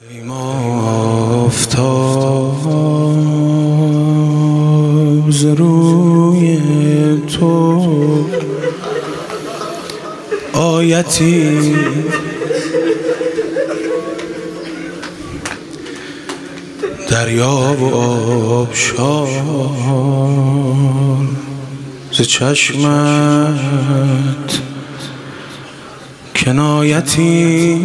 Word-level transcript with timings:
ای 0.00 0.30
آفتاب 1.40 1.90
ز 5.30 5.44
روی 5.44 6.58
تو 7.26 8.24
آیتی 10.52 11.74
دریا 17.10 17.76
و 17.80 17.94
آبشار 17.94 19.28
ز 22.12 22.22
چشمت 22.22 23.48
کنایتی. 26.36 27.78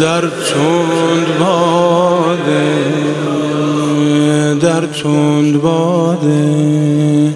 در 0.00 0.20
تند 0.20 1.38
باده 1.38 2.74
در 4.60 4.86
تند 4.86 5.62
باده 5.62 7.34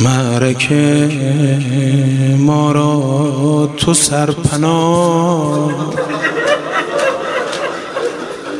معرکه 0.00 1.08
ما 2.38 2.72
را 2.72 3.68
تو 3.76 3.94
سرپناه 3.94 5.70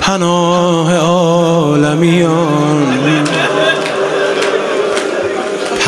پناه 0.01 0.96
عالمیان. 0.96 2.87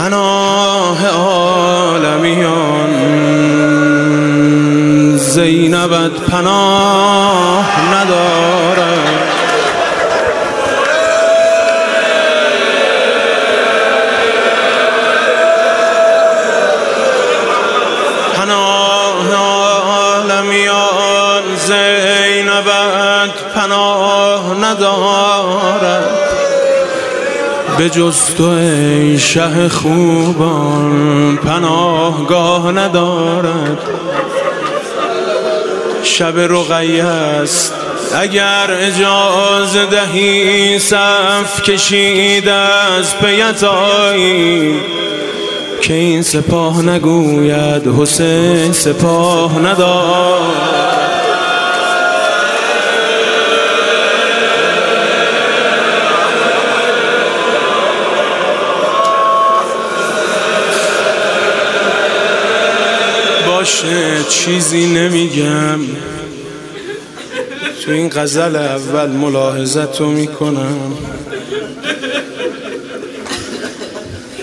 پناه 0.03 1.07
عالمیان. 1.07 2.93
زینبت 5.17 6.21
پناه 6.31 7.67
نداره 7.95 8.99
پناه 18.37 19.35
عالمیان 20.15 20.77
زینبت 21.57 23.37
پناه 23.55 24.55
ندارد. 24.55 26.32
به 27.83 27.91
جز 27.91 28.35
تو 28.37 28.45
ای 28.45 29.19
شه 29.19 29.69
خوبان 29.69 31.37
پناهگاه 31.37 32.73
ندارد. 32.73 33.79
شب 36.03 36.39
رقیه 36.39 37.05
است. 37.05 37.75
اگر 38.15 38.71
اجازه 38.71 39.87
دهی 39.87 40.79
صف 40.79 41.63
کشید 41.63 42.49
از 42.49 43.19
پیتایی 43.19 44.75
که 45.81 45.95
این 45.95 46.23
سپاه 46.23 46.83
نگوید 46.83 47.87
حسین 47.99 48.73
سپاه 48.73 49.59
ندارد. 49.59 51.12
باشه 63.63 64.25
چیزی 64.29 64.87
نمیگم. 64.87 65.79
تو 67.85 67.91
این 67.93 68.09
غزل 68.09 68.57
اول 68.57 69.11
ملاحظت 69.11 70.01
رو 70.01 70.11
می‌کنم. 70.11 70.93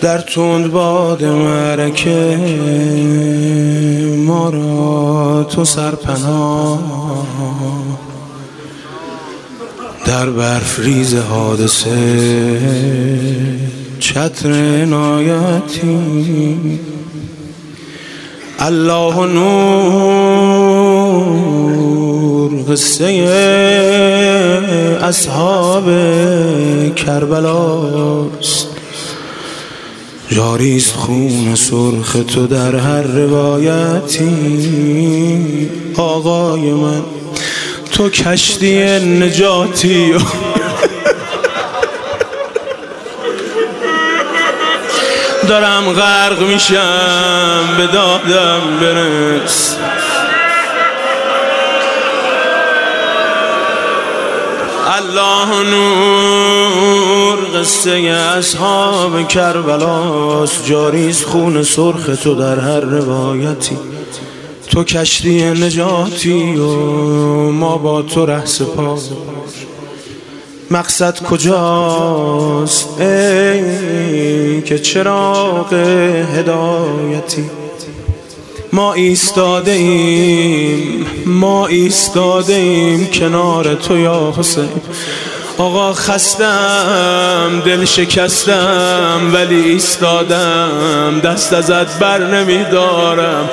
در 0.01 0.17
تند 0.17 0.71
باد 0.71 1.23
معرکه 1.23 2.37
ما 4.17 4.49
را 4.49 5.43
تو 5.43 5.65
سرپناه. 5.65 6.79
در 10.05 10.29
برف 10.29 10.79
ریز 10.79 11.15
حادثه 11.15 12.59
چتر 13.99 14.49
نایتی. 14.85 16.79
الله 18.61 19.25
نور 19.25 20.19
قصه 22.69 23.05
اصحاب 25.01 25.85
کربلاست. 26.95 28.67
جاریست 30.31 30.95
خون 30.95 31.55
سرخ 31.55 32.17
تو 32.27 32.47
در 32.47 32.75
هر 32.75 33.01
روایتی. 33.01 34.29
آقای 35.97 36.71
من 36.73 37.01
تو 37.91 38.09
کشتی 38.09 38.83
نجاتی. 38.99 40.13
دارم 45.49 45.93
غرق 45.93 46.41
میشم 46.41 47.63
به 47.77 47.87
دادم 47.87 48.61
برس. 48.81 49.77
الله 54.97 55.69
نور 55.69 57.37
قصه 57.55 57.91
اصحاب 58.37 59.27
کربلاس 59.27 60.65
جاریز 60.65 61.23
خون 61.23 61.63
سرخ 61.63 62.09
تو 62.23 62.35
در 62.35 62.59
هر 62.59 62.79
روایتی. 62.79 63.77
تو 64.71 64.83
کشتی 64.83 65.43
نجاتی 65.43 66.55
و 66.57 66.67
ما 67.51 67.77
با 67.77 68.01
تو 68.01 68.25
ره 68.25 68.45
سپاس. 68.45 69.09
مقصد 70.71 71.23
کجاست؟ 71.23 72.78
که 74.69 74.79
چراغ 74.79 75.73
هدایتی 76.37 77.49
ما 78.73 78.93
ایستاده 78.93 79.71
ایم 79.71 81.05
ما 81.25 81.67
ایستاده 81.67 82.53
ایم 82.53 83.07
کنار 83.07 83.75
تو 83.75 83.97
یا 83.97 84.33
حسین. 84.37 84.69
آقا 85.57 85.93
خستم 85.93 87.61
دل 87.65 87.85
شکستم 87.85 89.31
ولی 89.33 89.55
ایستادم 89.55 91.21
دست 91.23 91.53
ازت 91.53 91.99
بر 91.99 92.19
نمیدارم. 92.19 93.49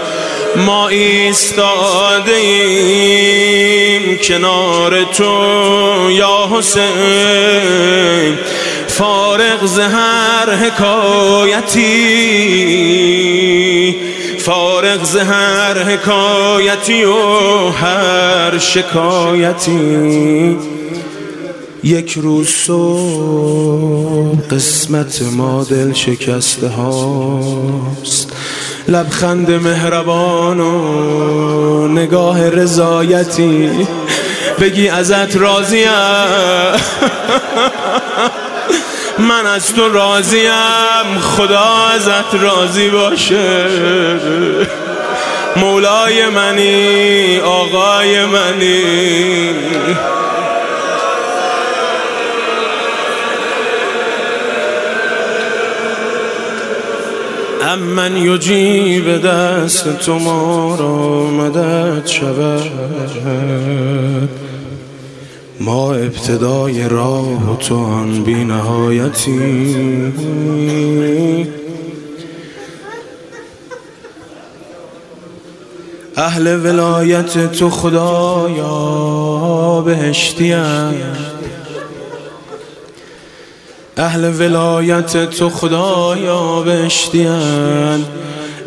ما 0.56 0.88
ایستاده 0.88 2.32
ایم 2.32 4.18
کنار 4.18 5.04
تو 5.04 5.32
یا 6.10 6.48
حسین. 6.52 8.38
فارغ 8.98 9.66
زهر 9.66 10.50
حکایتی 10.54 11.96
فارغ 14.38 15.04
زهر 15.04 15.82
حکایتی 15.82 17.04
و 17.04 17.68
هر 17.68 18.58
شکایتی. 18.58 20.56
یک 21.84 22.12
روز 22.12 22.48
صبح 22.48 24.36
قسمت 24.50 25.22
ما 25.22 25.64
دل 25.64 25.92
شکسته 25.92 26.68
هاست. 26.68 28.32
لبخند 28.88 29.50
مهربان 29.50 30.60
و 30.60 31.88
نگاه 31.88 32.50
رضایتی. 32.50 33.70
بگی 34.60 34.88
ازت 34.88 35.36
راضیم. 35.36 35.90
من 39.18 39.46
از 39.46 39.74
تو 39.74 39.88
راضیم 39.88 41.18
خدا 41.20 41.74
ازت 41.94 42.34
راضی 42.34 42.88
باشه. 42.88 43.66
مولای 45.56 46.28
منی 46.28 47.38
آقای 47.40 48.24
منی. 48.24 49.54
من 57.96 58.16
یجیب 58.16 59.26
دست 59.26 59.98
تو 59.98 60.18
ما 60.18 60.76
را 60.76 61.30
مدد 61.30 62.06
شود. 62.06 62.70
ما 65.60 65.94
ابتدای 65.94 66.88
راه 66.88 67.58
تو 67.58 67.76
آن 67.76 68.22
بی 68.22 68.44
نهایتی 68.44 70.12
اهل 76.16 76.46
ولایت 76.64 77.52
تو 77.52 77.70
خدایا 77.70 78.72
بهشتی 79.86 80.52
اهل 83.96 84.40
ولایت 84.40 85.30
تو 85.30 85.48
خدایا 85.48 86.62
بهشتی 86.62 87.26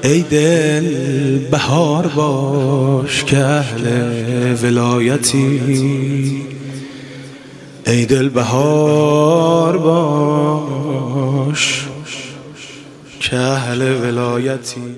ای 0.03 0.21
دل 0.21 1.37
بهار 1.51 2.07
باش 2.07 3.23
که 3.23 3.37
اهل 3.37 3.85
ولایتی. 4.63 5.59
ای 7.89 8.05
دل 8.05 8.29
بهار 8.29 9.77
باش 9.77 11.55
که 13.19 13.37
اهل 13.37 13.81
ولایتی 13.81 14.95